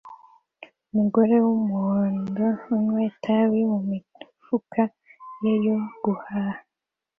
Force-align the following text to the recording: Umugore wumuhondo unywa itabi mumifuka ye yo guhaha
Umugore 0.91 1.35
wumuhondo 1.45 2.45
unywa 2.73 3.01
itabi 3.11 3.59
mumifuka 3.71 4.81
ye 5.43 5.53
yo 5.65 5.77
guhaha 6.03 6.59